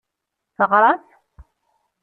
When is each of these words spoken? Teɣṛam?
Teɣṛam? 0.57 1.01